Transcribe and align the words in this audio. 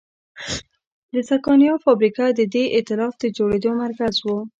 د 1.13 1.15
سکانیا 1.31 1.73
فابریکه 1.83 2.25
د 2.31 2.41
دې 2.53 2.63
اېتلاف 2.75 3.13
د 3.19 3.23
جوړېدو 3.37 3.69
مرکز 3.83 4.13
و. 4.21 4.27